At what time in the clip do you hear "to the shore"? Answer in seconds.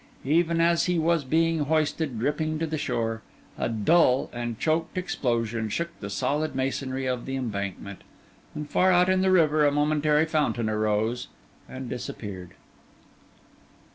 2.57-3.21